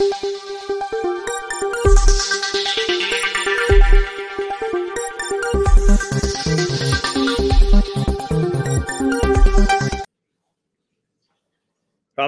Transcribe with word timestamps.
राम 0.00 0.10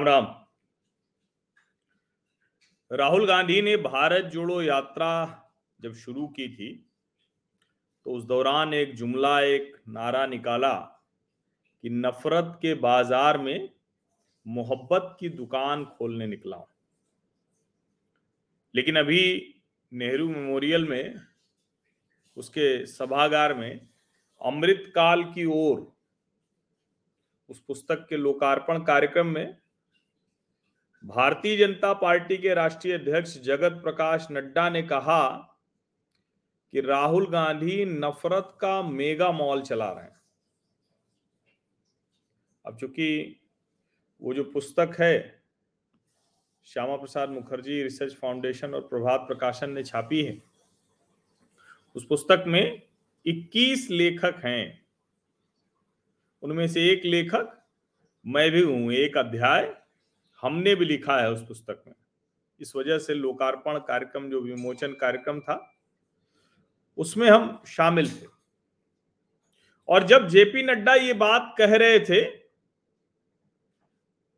राम। 0.05 0.27
राहुल 2.91 3.27
गांधी 3.27 3.61
ने 3.63 3.77
भारत 3.77 4.25
जोड़ो 4.25 4.63
यात्रा 4.63 5.11
जब 5.81 5.95
शुरू 5.95 6.27
की 6.27 6.49
थी 6.49 6.73
तो 8.07 8.11
उस 8.11 8.25
दौरान 8.25 8.75
एक 8.75 8.95
जुमला, 8.97 9.41
एक 9.41 9.77
नारा 9.89 10.27
निकाला 10.27 10.75
कि 11.85 11.91
नफरत 11.91 12.59
के 12.63 12.75
बाज़ार 12.75 13.39
में 13.39 13.69
मोहब्बत 14.47 15.17
की 15.21 15.29
दुकान 15.29 15.85
खोलने 15.85 16.27
निकला 16.27 16.57
हूँ। 16.57 16.67
लेकिन 18.75 18.97
अभी 18.97 19.55
नेहरू 19.93 20.29
मेमोरियल 20.29 20.89
में, 20.89 21.15
उसके 22.37 22.87
सभागार 22.87 23.55
में, 23.55 23.89
अमृत 24.43 24.93
काल 24.95 25.25
की 25.25 25.45
ओर, 25.45 25.93
उस 27.49 27.61
पुस्तक 27.61 28.07
के 28.11 28.17
लोकार्पण 28.17 28.85
कार्यक्रम 28.85 29.27
में, 29.27 29.57
भारतीय 31.05 31.57
जनता 31.57 31.93
पार्टी 31.93 32.39
के 32.39 32.55
राष्ट्रीय 32.55 32.95
अध्यक्ष 32.95 33.39
जगत 33.39 33.73
प्रकाश 33.73 34.27
नड्डा 34.31 34.71
ने 34.71 34.83
कहा 34.83 35.47
कि 36.73 36.81
राहुल 36.81 37.27
गांधी 37.27 37.85
नफरत 37.85 38.59
का 38.61 38.83
मेगा 38.83 39.33
मॉल 39.33 39.63
चला 39.63 39.93
रहे 39.93 40.05
हैं। 40.05 40.21
अब 42.67 42.77
चूँकि 42.77 43.41
वो 44.23 44.35
जो 44.35 44.45
पुस्तक 44.45 44.97
है 45.01 45.40
श्यामा 46.73 46.97
प्रसाद 46.97 47.29
मुखर्जी 47.29 47.83
रिसर्च 47.83 48.15
फाउंडेशन 48.15 48.75
और 48.75 48.81
प्रभात 48.81 49.21
प्रकाशन 49.21 49.71
ने 49.71 49.85
छापी 49.85 50.23
है। 50.23 50.43
उस 51.95 52.07
पुस्तक 52.07 52.45
में 52.47 52.83
21 53.27 53.91
लेखक 53.91 54.35
हैं। 54.45 54.87
उनमें 56.43 56.69
से 56.69 56.91
एक 56.91 57.03
लेखक, 57.05 57.65
मैं 58.27 58.51
भी 58.51 58.63
हूँ, 58.63 58.93
एक 58.93 59.17
अध्याय 59.17 59.77
हमने 60.43 60.75
भी 60.75 60.85
लिखा 60.85 61.21
है 61.21 61.31
उस 61.31 61.43
पुस्तक 61.43 61.85
में। 61.87 61.95
इस 62.61 62.77
वजह 62.77 62.99
से 62.99 63.15
लोकार्पण 63.15 63.79
कार्यक्रम, 63.79 64.31
जो 64.31 64.41
विमोचन 64.41 64.93
कार्यक्रम 64.93 65.41
था, 65.41 65.75
उसमें 66.99 67.31
हम 67.31 67.63
शामिल 67.67 68.11
थे। 68.11 68.27
और 69.89 70.07
जब 70.07 70.29
जेपी 70.29 70.63
नड्डा 70.63 70.95
ये 70.95 71.13
बात 71.13 71.55
कह 71.59 71.77
रहे 71.77 72.01
थे 72.01 72.40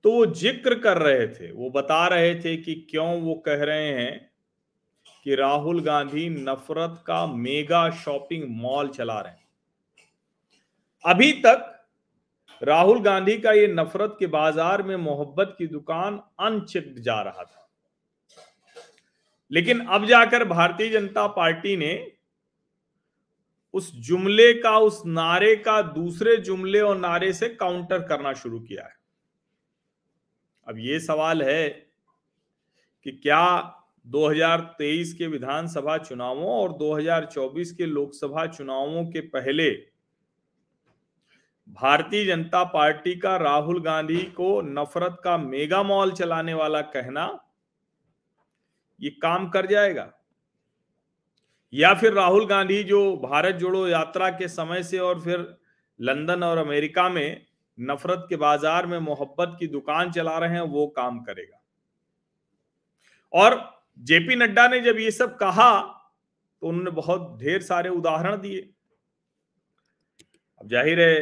तो 0.04 0.10
वो 0.12 0.24
ज़िक्र 0.26 0.78
कर 0.78 0.98
रहे 0.98 1.26
थे, 1.28 1.50
वो 1.52 1.70
बता 1.70 2.06
रहे 2.08 2.34
थे 2.34 2.56
कि 2.56 2.74
क्यों 2.90 3.20
वो 3.20 3.34
कह 3.46 3.62
रहे 3.64 3.88
हैं 3.88 4.30
कि 5.26 5.34
राहुल 5.34 5.80
गांधी 5.80 6.28
नफरत 6.28 7.02
का 7.06 7.26
मेगा 7.26 7.88
शॉपिंग 7.96 8.44
मॉल 8.62 8.88
चला 8.88 9.20
रहे 9.20 9.32
हैं। 9.32 9.40
अभी 11.04 11.32
तक 11.42 11.68
राहुल 12.62 13.00
गांधी 13.00 13.36
का 13.38 13.52
ये 13.52 13.66
नफरत 13.66 14.16
के 14.18 14.26
बाज़ार 14.26 14.82
में 14.82 14.96
मोहब्बत 14.96 15.54
की 15.58 15.66
दुकान 15.66 16.20
अनचेक्ड 16.40 16.98
जा 16.98 17.20
रहा 17.22 17.44
था। 17.44 17.68
लेकिन 19.50 19.80
अब 19.86 20.06
जाकर 20.06 20.44
भारतीय 20.44 20.88
जनता 20.88 21.26
पार्टी 21.26 21.76
ने 21.76 21.92
उस 23.74 23.90
जुमले 23.96 24.52
का, 24.54 24.76
उस 24.78 25.02
नारे 25.06 25.54
का, 25.56 25.80
दूसरे 25.82 26.36
जुमले 26.36 26.80
और 26.80 26.96
नारे 26.98 27.32
से 27.32 27.48
काउंटर 27.48 28.02
करना 28.02 28.32
शुरू 28.32 28.60
किया 28.60 28.84
है। 28.84 28.94
अब 30.72 30.78
ये 30.78 31.00
सवाल 31.00 31.42
है 31.42 31.68
कि 33.04 33.12
क्या 33.12 33.74
2023 34.06 35.12
के 35.12 35.26
विधानसभा 35.26 35.98
चुनावों 35.98 36.46
और 36.46 36.72
2024 36.72 37.70
के 37.70 37.86
लोकसभा 37.86 38.46
चुनावों 38.46 39.04
के 39.04 39.20
पहले 39.20 39.70
भारतीय 41.68 42.24
जनता 42.24 42.64
पार्टी 42.64 43.16
का 43.16 43.36
राहुल 43.36 43.80
गांधी 43.80 44.22
को 44.22 44.60
नफरत 44.62 45.20
का 45.24 45.36
मेगा 45.36 45.82
मॉल 45.82 46.12
चलाने 46.12 46.54
वाला 46.54 46.80
कहना 46.80 47.44
ये 49.00 49.10
काम 49.10 49.48
कर 49.48 49.66
जाएगा? 49.66 50.12
या 51.74 51.94
फिर 51.94 52.12
राहुल 52.12 52.46
गांधी 52.46 52.84
जो 52.84 53.16
भारत 53.16 53.54
जोड़ो 53.54 53.88
यात्रा 53.88 54.30
के 54.30 54.48
समय 54.48 54.82
से 54.82 54.98
और 54.98 55.20
फिर 55.20 55.56
लंदन 56.00 56.42
और 56.42 56.58
अमेरिका 56.58 57.08
में 57.08 57.46
नफरत 57.78 58.26
के 58.28 58.36
बाज़ार 58.38 58.86
में 58.86 58.98
मोहब्बत 59.00 59.56
की 59.60 59.66
दुकान 59.68 60.10
चला 60.12 60.36
रहे 60.38 60.50
हैं, 60.50 60.60
वो 60.62 60.86
काम 60.88 61.18
करेगा। 61.20 61.60
और 63.32 63.60
जेपी 64.00 64.36
नड्डा 64.36 64.66
ने 64.68 64.80
जब 64.82 64.98
ये 64.98 65.10
सब 65.12 65.36
कहा 65.38 65.80
तो 66.62 66.68
उन्होंने 66.68 66.90
बहुत 66.92 67.36
ढेर 67.40 67.62
सारे 67.62 67.88
उदाहरण 67.90 68.36
दिए। 68.38 68.60
अब 70.60 70.68
ज़ाहिर 70.68 71.00
है 71.00 71.20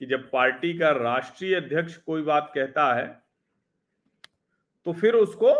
कि 0.00 0.06
जब 0.06 0.28
पार्टी 0.30 0.72
का 0.78 0.90
राष्ट्रीय 0.92 1.54
अध्यक्ष 1.56 1.96
कोई 1.98 2.22
बात 2.24 2.50
कहता 2.54 2.92
है 2.94 3.06
तो 4.86 4.92
फिर 4.94 5.14
उसको 5.16 5.52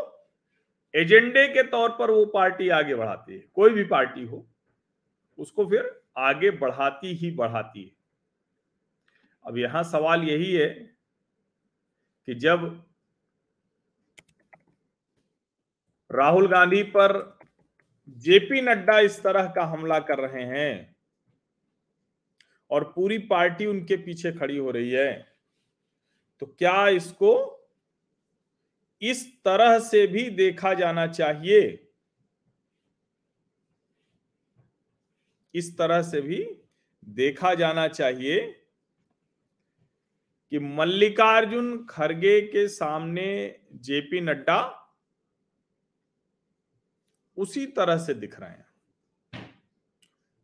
एजेंडे 0.94 1.47
के 1.48 1.62
तौर 1.65 1.88
पर 1.91 2.10
वो 2.10 2.25
पार्टी 2.28 2.69
आगे 2.71 2.94
बढ़ाती 2.94 3.34
है। 3.34 3.44
कोई 3.54 3.71
भी 3.71 3.84
पार्टी 3.87 4.25
हो, 4.25 4.47
उसको 5.38 5.66
फिर 5.66 5.91
आगे 6.19 6.50
बढ़ाती 6.53 7.15
ही 7.15 7.31
बढ़ाती 7.33 7.83
है। 7.83 7.91
अब 9.46 9.58
यहाँ 9.58 9.82
सवाल 9.82 10.22
यही 10.24 10.52
है 10.52 10.68
कि 12.28 12.34
जब 12.34 12.84
राहुल 16.12 16.48
गांधी 16.48 16.82
पर 16.82 17.38
जेपी 18.08 18.60
नड्डा 18.60 18.98
इस 19.00 19.22
तरह 19.22 19.46
का 19.46 19.64
हमला 19.64 19.98
कर 19.98 20.18
रहे 20.18 20.44
हैं 20.44 20.96
और 22.70 22.84
पूरी 22.84 23.18
पार्टी 23.18 23.66
उनके 23.66 23.96
पीछे 23.96 24.32
खड़ी 24.32 24.56
हो 24.56 24.70
रही 24.70 24.90
है 24.90 25.36
तो 26.40 26.46
क्या 26.46 26.88
इसको 26.88 27.52
इस 29.02 29.42
तरह 29.44 29.78
से 29.78 30.06
भी 30.06 30.30
देखा 30.30 30.74
जाना 30.74 31.06
चाहिए? 31.06 31.88
इस 35.54 35.78
तरह 35.78 36.02
से 36.02 36.20
भी 36.20 36.46
देखा 37.04 37.54
जाना 37.54 37.88
चाहिए 37.88 38.66
कि 40.50 40.58
मल्लिकार्जुन 40.58 41.86
खड़गे 41.90 42.40
के 42.40 42.68
सामने 42.68 43.58
जेपी 43.74 44.20
नड्डा 44.20 44.82
उसी 47.36 47.66
तरह 47.66 47.98
से 47.98 48.14
दिख 48.14 48.40
रहे 48.40 48.50
हैं। 48.50 48.66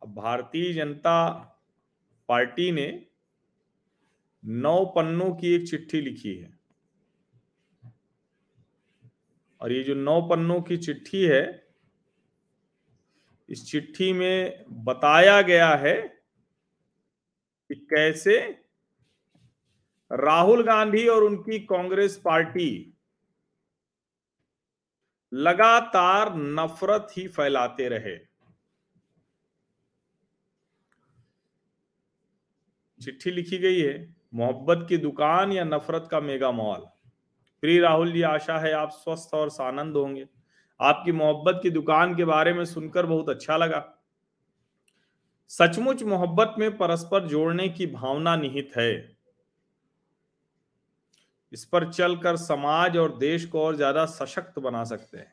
अब 0.02 0.14
भारतीय 0.14 0.72
जनता 0.72 1.34
पार्टी 2.28 2.72
ने 2.72 3.06
नौ 4.44 4.84
पन्नों 4.84 5.34
की 5.34 5.54
एक 5.54 5.68
चिट्ठी 5.68 6.00
लिखी 6.00 6.34
है। 6.34 6.60
और 9.60 9.72
ये 9.72 9.82
जो 9.82 9.94
नौ 9.94 10.22
पन्नों 10.22 10.62
की 10.62 10.76
चिट्ठी 10.76 11.22
है, 11.22 11.68
इस 13.48 13.70
चिट्ठी 13.70 14.12
में 14.12 14.64
बताया 14.70 15.42
गया 15.42 15.74
है 15.74 16.02
कि 17.68 17.74
कैसे 17.74 18.61
राहुल 20.12 20.62
गांधी 20.62 21.08
और 21.08 21.22
उनकी 21.22 21.58
कांग्रेस 21.58 22.22
पार्टी 22.24 22.94
लगातार 25.34 26.36
नफरत 26.36 27.08
ही 27.16 27.28
फैलाते 27.28 27.88
रहे। 27.88 28.32
चिट्ठी 33.04 33.30
लिखी 33.30 33.58
गई 33.58 33.80
है, 33.80 34.14
मोहब्बत 34.34 34.86
की 34.88 34.96
दुकान 34.96 35.52
या 35.52 35.64
नफरत 35.64 36.08
का 36.10 36.20
मेगा 36.20 36.50
मॉल? 36.50 36.80
प्रिय 37.60 37.80
राहुल 37.80 38.12
जी, 38.12 38.22
आशा 38.22 38.58
है 38.58 38.72
आप 38.72 38.90
स्वस्थ 38.90 39.34
और 39.34 39.50
सानंद 39.50 39.96
होंगे। 39.96 40.28
आपकी 40.80 41.12
मोहब्बत 41.12 41.60
की 41.62 41.70
दुकान 41.70 42.16
के 42.16 42.24
बारे 42.24 42.52
में 42.52 42.64
सुनकर 42.64 43.06
बहुत 43.06 43.28
अच्छा 43.28 43.56
लगा। 43.56 43.98
सचमुच 45.48 46.02
मोहब्बत 46.02 46.54
में 46.58 46.78
परस्पर 46.78 47.28
जोड़ने 47.28 47.68
की 47.68 47.86
भावना 47.86 48.36
निहित 48.36 48.70
है। 48.76 49.11
इस 51.52 51.64
पर 51.64 51.90
चलकर 51.92 52.36
समाज 52.38 52.96
और 52.96 53.16
देश 53.18 53.44
को 53.44 53.62
और 53.62 53.76
ज़्यादा 53.76 54.04
सशक्त 54.06 54.58
बना 54.58 54.82
सकते 54.84 55.18
हैं। 55.18 55.32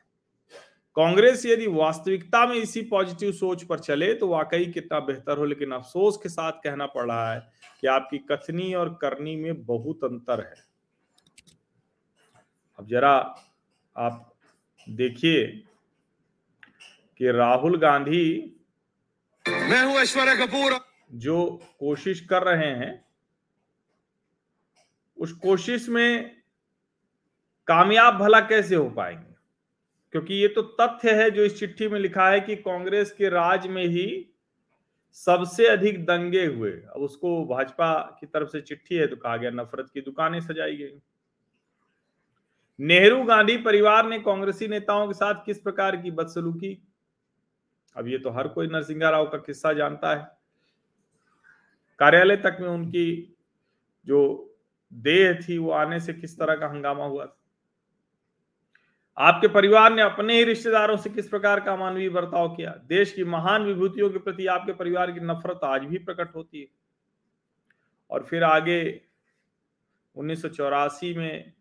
कांग्रेस 0.98 1.46
यदि 1.46 1.68
वास्तविकता 1.68 2.46
में 2.46 2.56
इसी 2.56 2.82
पॉजिटिव 2.84 3.32
सोच 3.32 3.64
पर 3.64 3.80
चले 3.80 4.14
तो 4.14 4.28
वाकई 4.28 4.66
कितना 4.68 5.00
बेहतर 5.02 5.38
हो 5.38 5.46
लेकिन 5.46 5.72
अफसोस 5.72 6.18
के 6.24 6.30
साथ 6.30 6.52
कहना 6.64 6.86
पड़ 6.88 7.06
रहा 7.06 7.34
है 7.34 7.42
कि 7.82 7.88
आपकी 7.88 8.18
कथनी 8.32 8.74
और 8.74 8.90
करनी 9.02 9.36
में 9.36 9.64
बहुत 9.66 10.04
अंतर 10.04 10.40
है। 10.40 10.56
अब 12.80 12.88
जरा 12.88 13.14
आप 13.96 14.34
देखिए 14.88 15.46
कि 17.20 17.32
राहुल 17.32 17.78
गांधी 17.78 18.56
मैं 19.46 19.84
हूँ 19.84 19.96
ऐश्वर्या 19.96 20.36
कपूर। 20.36 20.80
जो 21.12 21.46
कोशिश 21.80 22.20
कर 22.22 22.44
रहे 22.44 22.70
हैं 22.76 22.94
उस 25.20 25.32
कोशिश 25.34 25.90
में 25.90 26.36
कामयाब 27.68 28.18
भला 28.18 28.40
कैसे 28.40 28.76
हो 28.76 28.90
पाएँगे? 28.90 29.36
क्योंकि 30.12 30.34
ये 30.34 30.48
तो 30.48 30.62
तथ्य 30.62 31.24
है 31.24 31.32
जो 31.32 31.44
इस 31.44 31.60
चिट्ठी 31.60 31.88
में 31.88 32.00
लिखा 32.00 32.30
है 32.30 32.40
कि 32.42 32.56
कांग्रेस 32.56 33.12
के 33.12 33.30
राज 33.30 33.68
में 33.68 33.86
ही 33.86 34.26
सबसे 35.12 35.68
अधिक 35.68 36.06
दंगे 36.06 36.46
हुए। 36.46 36.72
अब 36.72 37.02
उसको 37.02 37.46
भाजपा 37.46 38.18
की 38.20 38.26
तरफ़ 38.26 38.50
से 38.50 38.62
चिट्ठी 38.62 38.96
है 38.96 39.08
तो 39.08 39.16
कहा 39.16 39.38
गया, 39.38 39.50
नफरत 39.52 39.90
की 39.94 40.02
दुकानें 40.02 40.42
सजाई 40.42 40.76
गई। 40.76 41.02
नेहरू 42.80 43.24
गांधी 43.24 43.58
परिवार 43.58 44.10
ने 44.10 44.20
कांग्रेसी 44.20 44.68
नेताओं 44.68 45.08
के 45.08 45.14
साथ 45.14 45.46
किस 45.46 45.60
प्रकार 45.60 45.98
की 45.98 46.12
बदसलूकी? 46.12 46.88
अब 47.96 48.08
ये 48.08 48.18
तो 48.18 48.30
हर 48.30 48.48
कोई 48.48 48.68
नरसिंहा 48.68 49.10
राव 49.10 49.30
का 49.30 49.38
किस्सा 49.38 49.74
जानता 49.74 50.16
है। 50.16 50.28
कार्यालय 52.00 52.38
तक 52.38 52.58
में 52.62 52.70
उनकी 52.70 53.38
जो 54.06 54.46
देह 54.94 55.34
थी, 55.34 55.58
वो 55.58 55.72
आने 55.72 56.00
से 56.00 56.14
किस 56.14 56.40
तरह 56.40 56.56
का 56.56 56.68
हंगामा 56.68 57.06
हुआ 57.06 57.26
था? 57.26 57.36
आपके 59.18 59.48
परिवार 59.48 59.94
ने 59.94 60.02
अपने 60.02 60.38
ही 60.38 60.44
रिश्तेदारों 60.44 60.98
से 60.98 61.10
किस 61.10 61.28
प्रकार 61.28 61.60
का 61.60 61.76
मानवीय 61.76 62.10
बर्ताव 62.10 62.56
किया? 62.56 62.72
देश 62.72 63.14
की 63.14 63.24
महान 63.24 63.64
विभूतियों 63.64 64.10
के 64.10 64.18
प्रति 64.18 64.46
आपके 64.46 64.74
परिवार 64.74 65.12
की 65.12 65.20
नफरत 65.20 65.60
आज 65.64 65.82
भी 65.82 65.98
प्रकट 65.98 66.36
होती 66.36 66.62
है। 66.62 66.68
और 68.10 68.24
फिर 68.24 68.44
आगे, 68.44 69.02
उन्नीस 70.16 70.42
सौ 70.42 70.48
चौरासी 70.48 71.14
में, 71.14 71.54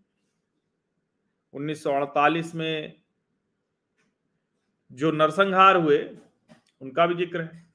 उन्नीस 1.54 1.82
सौ 1.82 1.92
अड़तालीस 1.92 2.54
में 2.54 3.00
जो 4.92 5.10
नरसंहार 5.10 5.76
हुए, 5.76 6.16
उनका 6.80 7.06
भी 7.06 7.14
ज़िक्र 7.14 7.40
है। 7.40 7.67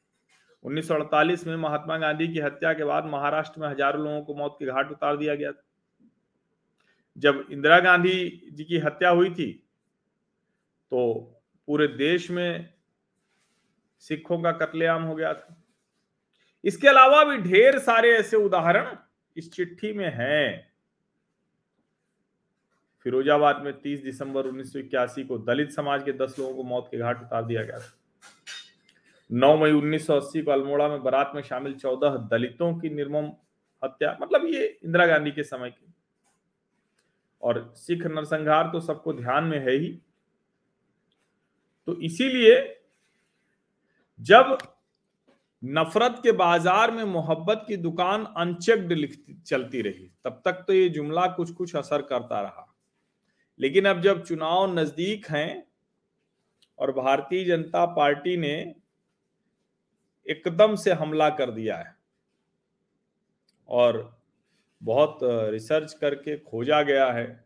1948 0.63 1.45
में 1.47 1.55
महात्मा 1.57 1.97
गांधी 1.97 2.27
की 2.27 2.39
हत्या 2.39 2.73
के 2.73 2.83
बाद 2.85 3.05
महाराष्ट्र 3.07 3.61
में 3.61 3.67
हज़ारों 3.67 4.03
लोगों 4.03 4.21
को 4.23 4.35
मौत 4.35 4.55
के 4.59 4.65
घाट 4.65 4.91
उतार 4.91 5.17
दिया 5.17 5.35
गया 5.35 5.51
था। 5.51 5.63
जब 7.17 7.45
इंदिरा 7.51 7.79
गांधी 7.79 8.49
जी 8.53 8.63
की 8.63 8.77
हत्या 8.79 9.09
हुई 9.09 9.29
थी 9.31 9.51
तो 10.91 11.01
पूरे 11.67 11.87
देश 11.87 12.29
में 12.31 12.69
सिखों 14.03 14.41
का 14.41 14.51
कत्लेआम 14.51 15.03
हो 15.03 15.15
गया 15.15 15.33
था। 15.33 15.55
इसके 16.63 16.87
अलावा 16.87 17.23
भी 17.23 17.37
ढेर 17.41 17.77
सारे 17.79 18.11
ऐसे 18.17 18.37
उदाहरण 18.37 18.95
इस 19.37 19.51
चिट्ठी 19.53 19.91
में 19.93 20.09
हैं। 20.15 20.73
फिरोजाबाद 23.05 23.61
में 23.63 23.71
30 23.81 24.03
दिसंबर 24.03 24.45
उन्नीस 24.45 24.71
सौ 24.73 24.79
इक्यासी 24.79 25.23
को 25.23 25.37
दलित 25.39 25.71
समाज 25.71 26.03
के 26.03 26.11
10 26.15 26.35
लोगों 26.39 26.53
को 26.55 26.63
मौत 26.63 26.87
के 26.91 26.97
घाट 26.97 27.21
उतार 27.21 27.45
दिया 27.45 27.63
गया 27.63 27.79
था। 27.79 27.91
9 29.33 29.55
मई 29.57 29.71
1980 29.71 30.41
को 30.43 30.51
अल्मोड़ा 30.51 30.87
में 30.87 31.01
बारात 31.03 31.31
में 31.35 31.41
शामिल 31.41 31.73
14 31.75 32.17
दलितों 32.31 32.73
की 32.79 32.89
निर्मम 32.89 33.31
हत्या 33.83 34.17
मतलब 34.21 34.45
ये 34.45 34.65
इंदिरा 34.83 35.05
गांधी 35.07 35.31
के 35.31 35.43
समय 35.43 35.69
की। 35.69 35.93
और 37.43 37.73
सिख 37.77 38.05
नरसंहार 38.07 38.69
तो 38.73 38.79
सबको 38.79 39.13
ध्यान 39.13 39.43
में 39.43 39.59
है 39.59 39.71
ही। 39.71 39.89
तो 41.87 41.95
इसीलिए 42.01 42.55
जब 44.19 44.57
नफरत 45.63 46.19
के 46.23 46.31
बाज़ार 46.31 46.91
में 46.91 47.03
मोहब्बत 47.03 47.63
की 47.67 47.77
दुकान 47.77 48.25
अनचेक्ड 48.37 49.43
चलती 49.45 49.81
रही, 49.81 50.09
तब 50.23 50.41
तक 50.45 50.63
तो 50.67 50.73
ये 50.73 50.87
जुमला 50.89 51.25
कुछ 51.27 51.51
कुछ 51.51 51.75
असर 51.75 52.01
करता 52.01 52.41
रहा। 52.41 52.67
लेकिन 53.59 53.85
अब 53.85 54.01
जब 54.01 54.23
चुनाव 54.23 54.73
नज़दीक 54.73 55.27
हैं 55.29 55.63
और 56.79 56.91
भारतीय 56.91 57.43
जनता 57.45 57.85
पार्टी 57.95 58.37
ने 58.37 58.53
एकदम 60.27 60.75
से 60.75 60.91
हमला 60.91 61.29
कर 61.29 61.51
दिया 61.51 61.77
है। 61.77 61.95
और 63.69 64.19
बहुत 64.81 65.19
रिसर्च 65.23 65.93
करके 65.93 66.37
खोजा 66.37 66.81
गया 66.81 67.11
है। 67.11 67.45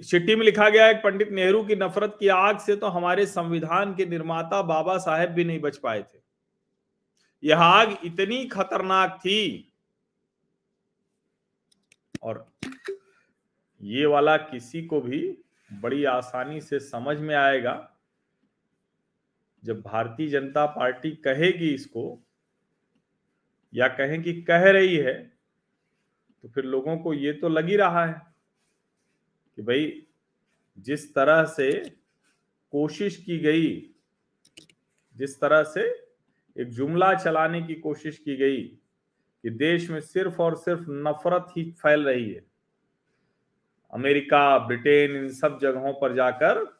चिट्ठी 0.00 0.36
में 0.36 0.44
लिखा 0.44 0.68
गया 0.68 0.86
है 0.86 0.94
पंडित 0.94 1.30
नेहरू 1.30 1.64
की 1.64 1.76
नफरत 1.76 2.16
की 2.20 2.28
आग 2.28 2.58
से 2.58 2.76
तो 2.76 2.86
हमारे 2.86 3.26
संविधान 3.26 3.94
के 3.94 4.06
निर्माता 4.06 4.62
बाबा 4.62 4.98
साहेब 4.98 5.30
भी 5.30 5.44
नहीं 5.44 5.60
बच 5.60 5.76
पाए 5.76 6.02
थे। 6.02 6.18
यह 7.42 7.58
आग 7.58 7.96
इतनी 8.04 8.44
खतरनाक 8.44 9.18
थी। 9.20 9.72
और 12.22 12.52
ये 13.82 14.06
वाला 14.06 14.36
किसी 14.36 14.82
को 14.86 15.00
भी 15.00 15.38
बड़ी 15.72 16.04
आसानी 16.04 16.60
से 16.60 16.80
समझ 16.80 17.18
में 17.18 17.34
आएगा। 17.34 17.97
जब 19.68 19.80
भारतीय 19.80 20.28
जनता 20.28 20.66
पार्टी 20.66 21.10
कहेगी 21.10 21.68
इसको 21.74 22.24
या 23.74 23.88
कहें 23.88 24.22
कि 24.22 24.42
कह 24.42 24.70
रही 24.70 24.96
है 24.96 25.38
तो 26.42 26.48
फिर 26.48 26.64
लोगों 26.64 26.98
को 26.98 27.14
ये 27.14 27.32
तो 27.32 27.48
लग 27.48 27.68
ही 27.68 27.76
रहा 27.76 28.06
है 28.06 28.22
कि 29.56 29.62
भाई, 29.62 30.06
जिस 30.78 31.14
तरह 31.14 31.44
से 31.44 31.90
कोशिश 32.72 33.16
की 33.16 33.38
गई, 33.38 33.94
जिस 35.16 35.40
तरह 35.40 35.62
से 35.62 36.08
एक 36.56 36.68
जुमला 36.68 37.14
चलाने 37.14 37.62
की 37.62 37.74
कोशिश 37.74 38.18
की 38.18 38.36
गई 38.36 38.62
कि 39.44 39.50
देश 39.50 39.90
में 39.90 40.00
सिर्फ़ 40.00 40.42
और 40.42 40.56
सिर्फ़ 40.56 40.80
नफरत 40.80 41.46
ही 41.56 41.70
फैल 41.70 42.04
रही 42.04 42.30
है। 42.30 42.46
अमेरिका, 43.92 44.58
ब्रिटेन, 44.58 45.16
इन 45.16 45.28
सब 45.28 45.58
जगहों 45.62 45.92
पर 45.92 46.14
जाकर 46.14 46.77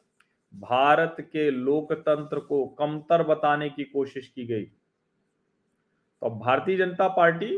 भारत 0.53 1.15
के 1.21 1.49
लोकतंत्र 1.51 2.39
को 2.39 2.65
कमतर 2.69 3.23
बताने 3.23 3.69
की 3.69 3.83
कोशिश 3.83 4.27
की 4.27 4.45
गई। 4.45 4.63
तो 4.63 6.29
भारतीय 6.37 6.77
जनता 6.77 7.07
पार्टी, 7.07 7.51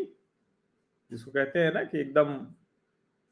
जिसको 1.12 1.32
कहते 1.32 1.60
हैं 1.60 1.74
ना 1.74 1.84
कि 1.84 2.00
एकदम 2.00 2.34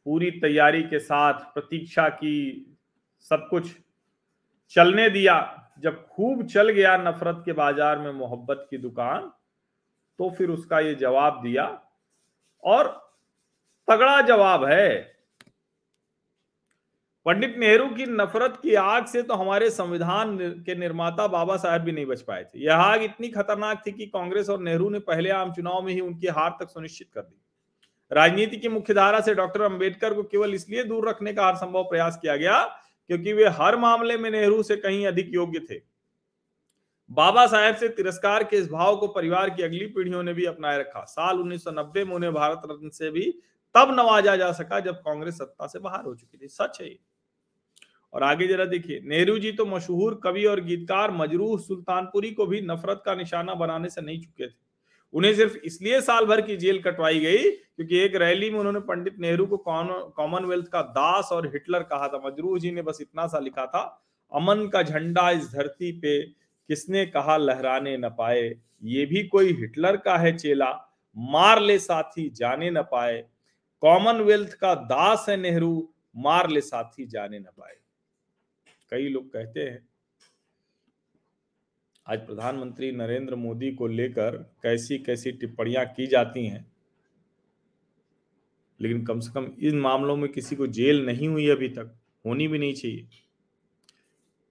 पूरी 0.06 0.31
तैयारी 0.31 0.83
के 0.83 1.00
साथ, 1.00 1.33
प्रतीक्षा 1.53 2.07
की, 2.09 2.75
सब 3.19 3.47
कुछ 3.50 3.75
चलने 4.73 5.09
दिया, 5.09 5.35
जब 5.79 6.07
खूब 6.07 6.45
चल 6.45 6.69
गया 6.69 6.95
नफरत 7.00 7.41
के 7.45 7.53
बाज़ार 7.53 8.00
में 8.00 8.12
मोहब्बत 8.13 8.65
की 8.69 8.77
दुकान 8.77 9.31
तो 10.19 10.29
फिर 10.29 10.50
उसका 10.50 10.79
ये 10.79 10.95
जवाब 10.95 11.41
दिया। 11.44 11.65
और 12.63 12.88
तगड़ा 13.88 14.21
जवाब 14.21 14.65
है 14.65 15.19
पंडित 17.29 17.55
नेहरू 17.57 17.87
की 17.87 18.05
नफरत 18.05 18.57
की 18.61 18.73
आग 18.75 19.05
से 19.05 19.21
तो 19.21 19.33
हमारे 19.33 19.69
संविधान 19.69 20.37
के 20.65 20.75
निर्माता 20.75 21.27
बाबा 21.27 21.57
साहब 21.57 21.81
भी 21.81 21.91
नहीं 21.91 22.05
बच 22.05 22.21
पाए 22.21 22.43
थे। 22.43 22.63
यह 22.65 22.75
आग 22.75 23.03
इतनी 23.03 23.27
खतरनाक 23.27 23.81
थी 23.87 23.91
कि 23.91 24.05
कांग्रेस 24.05 24.49
और 24.49 24.59
नेहरू 24.59 24.89
ने 24.89 24.99
पहले 24.99 25.29
आम 25.29 25.51
चुनाव 25.53 25.81
में 25.81 25.91
ही 25.93 25.99
उनकी 25.99 26.27
हार 26.27 26.55
तक 26.59 26.69
सुनिश्चित 26.69 27.07
कर 27.13 27.21
दी। 27.21 27.35
राजनीति 28.11 28.57
की 28.57 28.69
मुख्य 28.69 28.93
धारा 28.93 29.19
से 29.19 29.33
डॉक्टर 29.35 29.61
अंबेडकर 29.61 30.13
को 30.13 30.23
केवल 30.23 30.53
इसलिए 30.53 30.83
दूर 30.83 31.09
रखने 31.09 31.33
का 31.33 31.45
हर 31.47 31.55
संभव 31.55 31.83
प्रयास 31.83 32.17
किया 32.21 32.35
गया 32.35 32.57
क्योंकि 32.63 33.33
वे 33.33 33.47
हर 33.49 33.77
मामले 33.77 34.17
में 34.17 34.29
नेहरू 34.31 34.63
से 34.63 34.75
कहीं 34.77 35.05
अधिक 35.07 35.29
योग्य 35.33 35.59
थे। 35.69 35.79
बाबा 37.12 37.45
साहेब 37.48 37.75
से 37.75 37.89
तिरस्कार 37.89 38.43
के 38.43 38.57
इस 38.57 38.69
भाव 38.71 38.95
को 38.95 39.07
परिवार 39.09 39.50
की 39.50 39.63
अगली 39.63 39.86
पीढ़ियों 39.88 40.24
ने 40.24 40.33
भी 40.33 40.45
अपनाए 40.45 40.79
रखा। 40.79 41.03
साल 41.03 41.39
1990 41.39 42.05
में 42.05 42.15
उन्हें 42.15 42.33
भारत 42.33 42.62
रत्न 42.65 42.89
से 42.89 43.12
भी 43.12 43.31
तब 43.75 43.95
नवाजा 44.00 44.36
जा 44.36 44.51
सका 44.51 44.79
जब 44.79 44.95
कांग्रेस 45.01 45.38
सत्ता 45.38 45.67
से 45.67 45.79
बाहर 45.79 46.03
हो 46.05 46.15
चुकी 46.15 46.38
थी। 46.38 46.48
सच 46.48 46.81
है 46.81 46.89
और 48.13 48.24
आगे 48.24 48.48
जरा 48.48 48.66
देखिए, 48.66 49.01
नेहरू 49.04 49.38
जी 49.39 49.51
तो 49.51 49.66
मशहूर 49.66 50.20
कवि 50.24 50.46
और 50.46 50.62
गीतकार 50.62 51.12
मजरूह 51.12 51.58
सुल्तानपुरी 51.60 52.32
को 52.32 52.46
भी 52.46 52.62
नफरत 52.62 53.01
का 53.06 53.16
निशाना 53.16 53.54
बनाने 53.56 53.89
से 53.89 54.01
नहीं 54.01 54.22
चुके 54.22 54.48
थे। 54.48 54.54
उन्हें 55.13 55.34
सिर्फ़ 55.36 55.56
इसलिए 55.58 56.00
साल 56.01 56.25
भर 56.25 56.42
की 56.42 56.56
जेल 56.58 56.82
कटवाई 56.82 57.20
गई 57.20 57.50
क्योंकि 57.50 57.98
एक 57.98 58.16
रैली 58.16 58.50
में 58.50 58.58
उन्होंने 58.60 58.80
पंडित 58.80 59.20
नेहरू 59.20 59.46
को 59.46 59.58
कॉमनवेल्थ 59.58 60.68
का 60.68 60.82
दास 60.82 61.30
और 61.32 61.48
हिटलर 61.48 61.84
कहा 61.84 62.08
था। 62.08 62.22
मजरूह 62.25 62.58
जी 62.60 62.72
ने 62.72 62.82
बस 62.82 62.98
इतना 63.01 63.28
सा 63.28 63.39
लिखा 63.39 63.66
था, 63.66 63.82
अमन 64.32 64.68
का 64.68 64.84
झंडा 64.84 65.30
इस 65.32 65.51
धरती 65.51 65.92
पे, 65.92 66.22
किसने 66.70 67.06
कहा 67.06 67.38
लहराने 67.38 67.98
न 67.98 68.10
पाए? 68.10 68.54
ये 68.84 69.06
भी 69.06 69.24
कोई 69.28 69.54
हिटलर 69.54 69.98
का 69.98 70.18
है 70.18 70.36
चेला, 70.38 70.72
मार 71.18 71.62
ले 71.62 71.78
साथी 71.80 72.30
जाने 72.30 72.70
न 72.72 72.82
पाए। 72.82 73.24
कॉमनवेल्थ 73.84 74.54
का 74.54 74.74
दास 74.75 75.25
है 75.30 75.38
नेहरू, 75.38 75.89
मार 76.16 76.50
ले 76.50 76.62
साथी 76.62 77.06
जाने 77.06 77.39
न 77.39 77.44
पाए। 77.44 77.75
कई 78.91 79.10
लोग 79.10 79.34
कहते 79.34 79.60
हैं, 79.60 79.89
आज 82.08 82.19
प्रधानमंत्री 82.19 82.91
नरेंद्र 82.91 83.36
मोदी 83.36 83.72
को 83.72 83.88
लेकर 83.88 84.38
कैसी 84.63 84.98
कैसी 84.98 85.31
टिप्पणियाँ 85.31 85.86
की 85.86 86.08
जाती 86.08 86.46
हैं? 86.48 86.72
लेकिन 88.81 89.05
कम 89.05 89.19
से 89.19 89.31
कम 89.31 89.51
इन 89.60 89.79
मामलों 89.79 90.15
में 90.15 90.31
किसी 90.31 90.55
को 90.55 90.67
जेल 90.67 91.05
नहीं 91.05 91.27
हुई 91.27 91.50
अभी 91.50 91.69
तक, 91.69 92.00
होनी 92.25 92.48
भी 92.48 92.60
नहीं 92.60 92.74
चाहिए। 92.74 93.08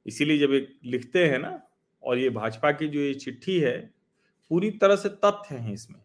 इसीलिए 0.07 0.38
जब 0.38 0.52
एक 0.52 0.78
लिखते 0.85 1.26
हैं 1.28 1.38
ना, 1.38 1.62
और 2.02 2.18
ये 2.18 2.30
भाजपा 2.30 2.73
की 2.73 2.88
जो 2.88 3.00
ये 3.00 3.14
चिट्ठी 3.14 3.61
है, 3.61 3.90
पूरी 4.50 4.71
तरह 4.71 4.97
से 4.97 5.09
तथ्य 5.09 5.54
है 5.54 5.73
इसमें। 5.73 6.00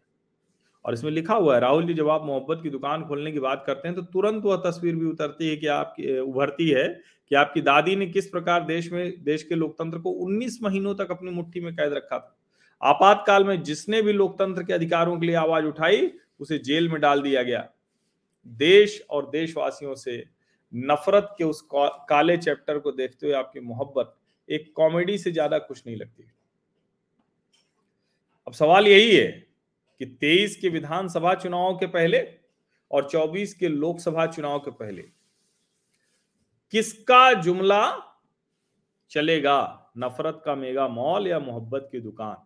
और 0.84 0.94
इसमें 0.94 1.10
लिखा 1.12 1.34
हुआ 1.34 1.54
है, 1.54 1.60
राहुल 1.60 1.86
जी 1.86 1.94
जब 1.94 2.08
आप 2.08 2.24
मोहब्बत 2.24 2.60
की 2.62 2.70
दुकान 2.70 3.04
खोलने 3.04 3.32
की 3.32 3.40
बात 3.40 3.64
करते 3.66 3.88
हैं 3.88 3.96
तो 3.96 4.02
तुरंत 4.04 4.44
वह 4.44 4.56
तस्वीर 4.64 4.96
भी 4.96 5.06
उतरती 5.06 5.48
है 5.48 5.56
कि 5.56 5.66
आपकी 5.68 6.18
उभरती 6.20 6.68
है 6.70 6.88
कि 7.30 7.34
आपकी 7.34 7.60
दादी 7.62 7.96
ने 7.96 8.06
किस 8.06 8.26
प्रकार 8.26 8.64
देश 8.64 8.90
में, 8.92 9.24
देश 9.24 9.42
के 9.42 9.54
लोकतंत्र 9.54 9.98
को 9.98 10.10
19 10.24 10.58
महीनों 10.62 10.94
तक 10.94 11.10
अपनी 11.10 11.30
मुट्ठी 11.30 11.60
में 11.60 11.74
कैद 11.76 11.92
रखा 11.92 12.18
था। 12.18 12.36
आपातकाल 12.82 13.44
में 13.44 13.62
जिसने 13.62 14.02
भी 14.02 14.12
लोकतंत्र 14.12 14.62
के 14.62 14.72
अधिकारों 14.72 15.18
के 15.20 15.26
लिए 15.26 15.36
आवाज़ 15.36 15.64
उठाई, 15.64 16.10
उसे 16.40 16.58
जेल 16.58 16.88
में 16.88 17.00
डाल 17.00 17.22
दिया 17.22 17.42
गया। 17.42 17.68
देश 18.46 19.00
और 19.10 19.30
देशवासियों 19.30 19.94
से 19.94 20.24
नफरत 20.72 21.34
के 21.38 21.44
उस 21.44 21.62
काले 21.72 22.36
चैप्टर 22.36 22.78
को 22.78 22.92
देखते 22.92 23.26
हुए 23.26 23.34
आपकी 23.34 23.60
मोहब्बत 23.60 24.14
एक 24.48 24.72
कॉमेडी 24.76 25.16
से 25.18 25.32
ज़्यादा 25.32 25.58
कुछ 25.60 25.82
नहीं 25.86 25.96
लगती। 25.96 26.26
अब 28.46 28.52
सवाल 28.52 28.86
यही 28.86 29.14
है 29.16 29.43
कि 29.98 30.06
23 30.06 30.56
के 30.56 30.68
विधानसभा 30.68 31.34
चुनाव 31.34 31.74
के 31.74 31.86
पहले 31.86 32.38
और 32.90 33.08
24 33.08 33.54
के 33.54 33.68
लोकसभा 33.68 34.26
चुनाव 34.26 34.58
के 34.58 34.70
पहले। 34.70 35.02
किसका 36.70 37.32
जुमला 37.32 38.14
चलेगा? 39.10 39.92
नफरत 39.98 40.42
का 40.44 40.54
मेगा 40.54 40.88
मॉल 40.88 41.28
या 41.28 41.38
मोहब्बत 41.38 41.88
की 41.92 42.00
दुकान? 42.00 42.36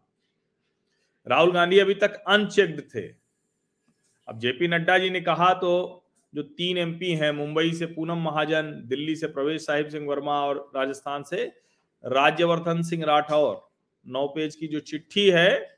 राहुल 1.27 1.53
गांधी 1.53 1.79
अभी 1.79 1.95
तक 1.95 2.15
अनचेक्ड 2.29 2.81
थे। 2.81 3.07
अब 4.29 4.39
जेपी 4.39 4.69
नड्डा 4.69 4.99
जी 4.99 5.11
ने 5.11 5.21
कहा 5.21 5.53
तो 5.55 6.05
जो 6.35 6.43
तीन 6.43 6.79
एमपी 6.79 7.15
हैं, 7.15 7.31
मुंबई 7.33 7.73
से 7.73 7.87
पूनम 7.87 8.19
महाजन, 8.19 8.83
दिल्ली 8.87 9.17
से 9.17 9.27
प्रवेश 9.27 9.67
साहिब 9.67 9.89
सिंह 9.89 10.09
वर्मा 10.09 10.41
और 10.47 10.71
राजस्थान 10.77 11.23
से 11.23 11.45
राज्यवर्धन 12.05 12.83
सिंह 12.83 13.05
राठौर, 13.05 13.69
नौ 14.07 14.27
पेज 14.27 14.57
की 14.57 14.67
जो 14.67 14.81
चिट्ठी 14.81 15.31
है 15.31 15.78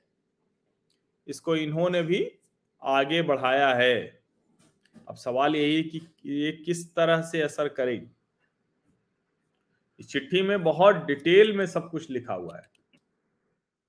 इसको 1.30 1.56
इन्होंने 1.56 2.02
भी 2.02 2.30
आगे 2.82 3.22
बढ़ाया 3.22 3.74
है। 3.74 4.22
अब 5.08 5.14
सवाल 5.14 5.56
यही 5.56 5.82
कि 5.82 6.00
ये 6.26 6.52
किस 6.52 6.94
तरह 6.94 7.22
से 7.22 7.42
असर 7.42 7.68
करेगी? 7.68 8.06
इस 10.00 10.08
चिट्ठी 10.08 10.42
में 10.42 10.62
बहुत 10.62 10.96
डिटेल 10.96 11.56
में 11.56 11.66
सब 11.66 11.90
कुछ 11.90 12.10
लिखा 12.10 12.34
हुआ 12.34 12.56
है। 12.56 12.68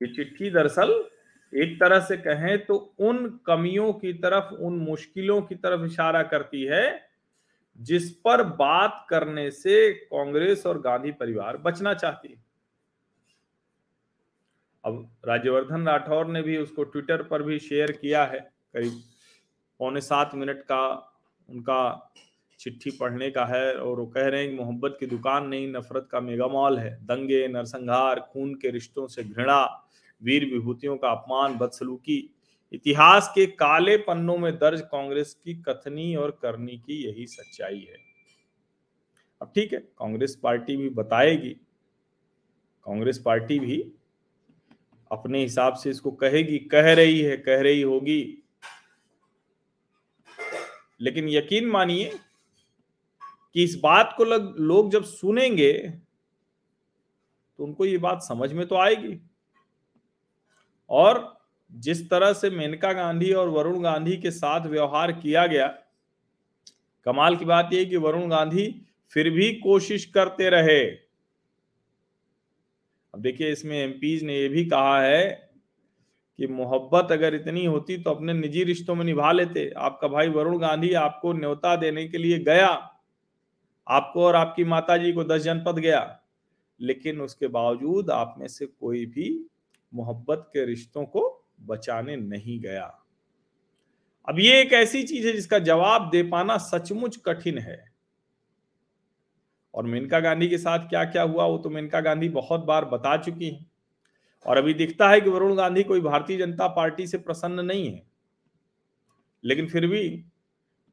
ये 0.02 0.14
चिट्ठी 0.14 0.50
दरअसल 0.50 1.10
एक 1.54 1.80
तरह 1.80 2.00
से 2.00 2.18
कहें 2.18 2.66
तो 2.66 2.76
उन 3.00 3.40
कमियों 3.46 3.94
की 3.94 4.14
तरफ़, 4.14 4.54
उन 4.54 4.78
मुश्किलों 4.80 5.42
की 5.42 5.56
तरफ़ 5.56 5.86
इशारा 5.86 6.24
करती 6.24 6.64
है, 6.64 7.10
जिस 7.80 8.12
पर 8.12 8.44
बात 8.44 9.06
करने 9.10 9.50
से 9.52 9.92
कांग्रेस 9.94 10.66
और 10.66 10.82
गांधी 10.82 11.12
परिवार 11.12 11.58
बचना 11.58 11.94
चाहती 11.94 12.30
है। 12.30 12.50
अब 14.86 15.10
राज्यवर्धन 15.28 15.88
राठौर 15.88 16.28
ने 16.28 16.42
भी 16.42 16.58
उसको 16.58 16.84
ट्विटर 16.84 17.24
पर 17.24 17.44
भी 17.44 17.60
शेयर 17.60 17.92
किया 17.92 18.24
है, 18.26 18.40
करीब 18.74 19.02
पौने 19.80 20.02
सात 20.02 20.32
मिनट 20.36 20.62
का 20.62 20.88
उनका 21.50 22.12
चिट्ठी 22.60 22.92
पढ़ने 22.92 23.30
का 23.32 23.46
है 23.46 23.74
और 23.76 24.00
वो 24.00 24.06
कह 24.06 24.28
रहे 24.28 24.46
हैं 24.46 24.54
मोहब्बत 24.56 24.98
की 25.00 25.06
दुकान 25.06 25.48
नहीं, 25.48 25.72
नफरत 25.74 26.08
का 26.12 26.20
मेगा 26.20 26.48
मॉल 26.48 26.78
है। 26.80 26.94
दंगे, 27.06 27.48
नरसंहार, 27.48 28.20
खून 28.32 28.54
के 28.56 28.72
रिश्तों 28.72 29.08
से 29.08 29.24
घृणा, 29.24 29.64
वीर 30.22 30.46
विभूतियों 30.46 30.98
का 30.98 31.12
अपमान, 31.12 31.58
बदसलूकी। 31.58 32.18
इतिहास 32.74 33.32
के 33.36 33.46
काले 33.46 33.96
पन्नों 33.98 34.38
में 34.38 34.54
दर्ज 34.56 34.82
कांग्रेस 34.82 35.34
की 35.46 35.54
कथनी 35.62 36.16
और 36.16 36.32
करनी 36.42 36.78
की 36.78 37.04
यही 37.04 37.26
सच्चाई 37.28 37.80
है। 37.80 37.98
अब 39.42 39.52
ठीक 39.56 39.74
है, 39.74 39.80
कांग्रेस 39.80 40.36
पार्टी 40.44 40.78
भी 40.78 40.90
बताएगी। 40.90 41.50
कांग्रेस 42.86 43.22
पार्टी 43.26 43.60
भी 43.60 43.82
अपने 45.12 45.41
हिसाब 45.41 45.74
से 45.74 45.89
इसको 45.89 46.12
कहेगी 46.12 46.58
कह 46.58 46.94
रही 46.94 47.22
है 47.22 47.38
कह 47.38 47.62
रही 47.62 47.82
होगी। 47.82 48.44
लेकिन 51.01 51.30
यकीन 51.30 51.65
मानिए 51.65 52.20
कि 53.53 53.63
इस 53.63 53.80
बात 53.84 54.13
को 54.18 54.24
लग, 54.24 54.56
लोग 54.60 54.91
जब 54.91 55.03
सुनेंगे 55.03 55.74
तो 57.60 57.63
उनको 57.63 57.86
ये 57.86 57.98
बात 57.98 58.22
समझ 58.24 58.53
में 58.53 58.68
तो 58.68 58.75
आएगी। 58.75 59.20
और 60.89 61.41
जिस 61.72 62.10
तरह 62.10 62.34
से 62.34 62.50
मेनका 62.50 62.94
गांधी 62.94 63.32
और 63.34 63.50
वरुण 63.50 63.82
गांधी 63.84 64.18
के 64.18 64.32
साथ 64.32 64.65
व्यवहार 64.68 65.12
किया 65.12 65.46
गया 65.48 65.68
कमाल 67.06 67.36
की 67.36 67.46
बात 67.46 67.70
यह 67.74 67.89
कि 67.89 67.98
वरुण 67.98 68.30
गांधी 68.30 68.86
फिर 69.12 69.30
भी 69.30 69.51
कोशिश 69.53 70.06
करते 70.06 70.50
रहे। 70.50 71.00
अब 73.13 73.22
देखिए, 73.22 73.51
इसमें 73.51 73.77
एमपीज 73.77 74.24
ने 74.24 74.39
यह 74.39 74.50
भी 74.50 74.65
कहा 74.65 75.01
है 75.01 75.51
कि 76.38 76.48
मोहब्बत 76.48 77.12
अगर 77.12 77.36
इतनी 77.36 77.65
होती 77.65 77.98
तो 77.98 78.12
अपने 78.12 78.34
निजी 78.34 78.63
रिश्तों 78.63 78.96
में 78.96 79.06
निभा 79.06 79.32
लेते। 79.32 79.74
आपका 79.77 80.08
भाई 80.08 80.30
वरुण 80.30 80.60
गांधी 80.60 80.94
आपको 80.94 81.34
न्योता 81.34 81.75
देने 81.75 82.08
के 82.08 82.18
लिए 82.18 82.39
गया। 82.39 82.68
आपको 83.88 84.24
और 84.24 84.36
आपकी 84.36 84.63
माता 84.63 84.98
जी 84.98 85.13
को 85.13 85.24
दस 85.24 85.41
जनपद 85.41 85.80
गया। 85.80 86.20
लेकिन 86.82 87.22
उसके 87.22 87.48
बावजूद 87.48 88.10
आप 88.10 88.36
में 88.38 88.48
से 88.48 88.65
कोई 88.65 89.06
भी 89.06 89.50
मोहब्बत 89.94 90.50
के 90.53 90.65
रिश्तों 90.65 91.06
को 91.06 91.46
बचाने 91.62 92.15
नहीं 92.15 92.60
गया। 92.62 93.06
अब 94.30 94.39
ये 94.39 94.62
एक 94.62 94.74
ऐसी 94.74 95.03
चीज़ 95.03 95.27
है 95.27 95.34
जिसका 95.34 95.60
जवाब 95.60 96.10
दे 96.10 96.24
पाना 96.24 96.58
सचमुच 96.58 97.18
कठिन 97.18 97.58
है। 97.58 97.91
और 99.74 99.86
मेनका 99.86 100.20
गांधी 100.20 100.48
के 100.48 100.58
साथ 100.58 100.88
क्या 100.90 101.04
क्या 101.06 101.24
हुआ, 101.24 101.46
वो 101.46 101.58
तो 101.58 101.70
मेनका 101.70 102.00
गांधी 102.01 102.30
बहुत 102.30 102.66
बार 102.66 102.86
बता 102.86 103.16
चुकी 103.18 103.50
है। 103.50 103.66
और 104.46 104.58
अभी 104.58 104.74
दिखता 104.74 105.10
है 105.10 105.22
कि 105.22 105.30
वरुण 105.30 105.56
गांधी 105.56 105.84
कोई 105.84 106.01
भारतीय 106.01 106.38
जनता 106.38 106.68
पार्टी 106.68 107.08
से 107.08 107.18
प्रसन्न 107.18 107.66
नहीं 107.66 107.92
है। 107.92 108.04
लेकिन 109.44 109.68
फिर 109.68 109.88
भी 109.88 110.24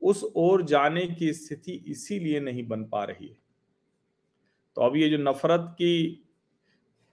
उस 0.03 0.23
ओर 0.37 0.63
जाने 0.63 1.07
की 1.09 1.33
स्थिति 1.33 1.73
इसीलिए 1.87 2.41
नहीं 2.41 2.67
बन 2.69 2.85
पा 2.85 3.05
रही 3.05 3.29
है। 3.29 3.37
तो 4.77 4.83
अब 4.83 4.97
ये 4.97 5.09
जो 5.09 5.19
नफरत 5.19 5.67
की, 5.73 6.25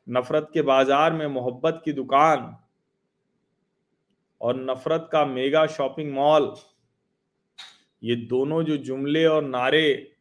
नफरत 0.07 0.49
के 0.53 0.61
बाज़ार 0.61 1.13
में 1.13 1.25
मोहब्बत 1.27 1.81
की 1.85 1.91
दुकान 1.93 2.55
और 4.41 4.55
नफरत 4.61 5.09
का 5.11 5.25
मेगा 5.25 5.65
शॉपिंग 5.67 6.13
मॉल, 6.13 6.53
ये 8.01 8.15
दोनों 8.15 8.63
जो 8.63 8.77
जुमले 8.77 9.25
और 9.25 9.43
नारे 9.43 10.14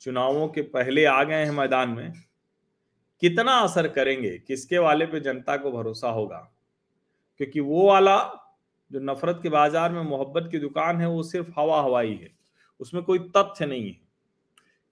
चुनावों 0.00 0.48
के 0.48 0.62
पहले 0.62 1.04
आ 1.04 1.22
गए 1.24 1.44
हैं 1.44 1.50
मैदान 1.50 1.88
में, 1.88 2.12
कितना 3.20 3.52
असर 3.52 3.88
करेंगे? 3.88 4.38
किसके 4.38 4.78
वाले 4.78 5.06
पे 5.06 5.20
जनता 5.20 5.56
को 5.56 5.72
भरोसा 5.72 6.08
होगा? 6.08 6.52
क्योंकि 7.36 7.60
वो 7.60 7.88
वाला 7.88 8.18
जो 8.92 9.00
नफरत 9.00 9.40
के 9.42 9.48
बाज़ार 9.48 9.92
में 9.92 10.02
मोहब्बत 10.02 10.48
की 10.50 10.58
दुकान 10.58 11.00
है, 11.00 11.08
वो 11.08 11.22
सिर्फ़ 11.22 11.50
हवा 11.58 11.82
हवाई 11.82 12.14
है। 12.14 12.30
उसमें 12.80 13.02
कोई 13.02 13.18
तथ्य 13.18 13.66
नहीं 13.66 13.88
है। 13.88 14.00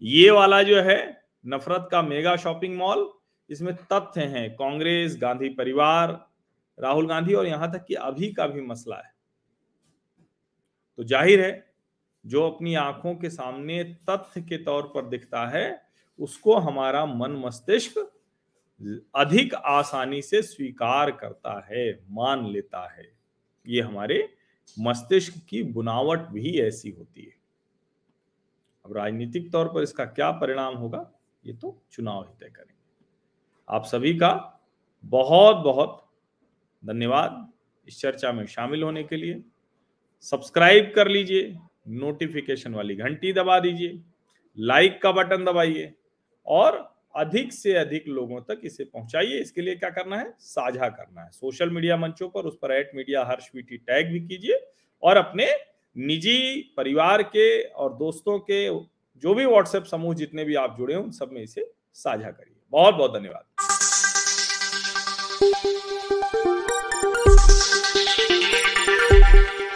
ये 0.03 0.31
वाला 0.31 0.63
जो 0.63 0.81
है, 0.83 1.27
नफरत 1.47 1.89
का 1.91 2.03
मेगा 2.03 2.37
शॉपिंग 2.37 2.77
मॉल, 2.77 3.13
इसमें 3.51 3.75
तथ्य 3.75 4.21
हैं। 4.21 4.55
कांग्रेस, 4.55 5.19
गांधी 5.21 5.49
परिवार, 5.49 6.27
राहुल 6.79 7.09
गांधी 7.09 7.35
और 7.35 7.47
यहाँ 7.47 7.73
तक 7.73 7.85
कि 7.85 7.95
अभी 7.95 8.33
का 8.33 8.47
भी 8.47 8.61
मसला 8.61 8.97
है। 8.97 9.13
तो 10.97 11.05
ज़ाहिर 11.05 11.41
है 11.41 11.74
जो 12.25 12.51
अपनी 12.51 12.75
आँखों 12.75 13.15
के 13.15 13.31
सामने 13.31 13.83
तथ्य 14.11 14.41
के 14.41 14.57
तौर 14.57 14.91
पर 14.95 15.07
दिखता 15.07 15.47
है, 15.47 15.83
उसको 16.19 16.55
हमारा 16.57 17.05
मन 17.07 17.33
मस्तिष्क 17.45 17.99
अधिक 19.15 19.55
आसानी 19.55 20.21
से 20.23 20.43
स्वीकार 20.43 21.11
करता 21.11 21.59
है, 21.71 22.01
मान 22.11 22.47
लेता 22.47 22.89
है। 22.93 23.07
ये 23.67 23.81
हमारे 23.81 24.29
मस्तिष्क 24.77 25.35
की 25.49 25.63
बुनावट 25.63 26.29
भी 26.29 26.59
ऐसी 26.61 26.91
होती 26.91 27.23
है। 27.23 27.37
अब 28.85 28.97
राजनीतिक 28.97 29.51
तौर 29.53 29.69
पर 29.69 29.83
इसका 29.83 30.05
क्या 30.05 30.31
परिणाम 30.31 30.75
होगा, 30.75 31.11
ये 31.45 31.53
तो 31.53 31.83
चुनाव 31.93 32.23
ही 32.23 32.35
तय 32.41 32.51
करेंगे। 32.51 32.73
आप 33.69 33.85
सभी 33.85 34.15
का 34.15 34.61
बहुत 35.05 35.57
बहुत 35.57 36.01
धन्यवाद 36.83 37.53
इस 37.89 38.01
चर्चा 38.01 38.33
में 38.33 38.45
शामिल 38.47 38.83
होने 38.83 39.05
के 39.05 39.17
लिए। 39.17 39.43
सब्सक्राइब 40.25 40.93
कर 40.97 41.09
लीजिए 41.09 41.57
नोटिफिकेशन 41.89 42.75
वाली 42.75 42.97
घंटी 42.97 43.33
दबा 43.33 43.59
दीजिए 43.61 44.01
लाइक 44.59 45.01
का 45.03 45.13
बटन 45.13 45.45
दबाइए 45.45 45.93
और 46.47 46.95
अधिक 47.17 47.53
से 47.53 47.73
अधिक 47.75 48.09
लोगों 48.09 48.41
तक 48.41 48.61
इसे 48.65 48.85
पहुंचाइए। 48.85 49.41
इसके 49.41 49.63
लिए 49.63 49.75
क्या 49.75 49.91
करना 49.91 50.19
है? 50.19 50.35
साझा 50.39 50.89
करना 50.89 51.23
है। 51.23 51.31
सोशल 51.31 51.71
मीडिया 51.71 51.97
मंचों 51.97 52.29
पर 52.29 52.41
उस 52.41 52.57
पर 52.63 52.73
at 52.73 52.91
media 52.95 53.25
Harsh 53.25 53.49
VT 53.55 53.77
tag 53.77 54.13
भी 54.13 54.21
कीजिए 54.21 54.59
और 55.03 55.17
अपने 55.17 55.49
निजी 55.97 56.75
परिवार 56.77 57.23
के 57.23 57.63
और 57.63 57.95
दोस्तों 57.95 58.39
के 58.39 58.69
जो 59.23 59.35
भी 59.35 59.45
व्हाट्सएप 59.45 59.85
समूह 59.85 60.15
जितने 60.15 60.45
भी 60.45 60.55
आप 60.55 60.77
जुड़े 60.79 60.95
हो, 60.95 61.03
उन 61.03 61.11
सब 61.11 61.31
में 61.33 61.43
इसे 61.43 61.71
साझा 61.95 62.31
करिए। 62.31 62.57
बहुत 62.71 62.95
बहुत 62.95 63.15
धन्यवाद। 63.15 63.45